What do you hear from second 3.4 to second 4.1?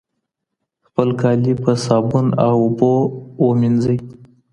ومینځئ.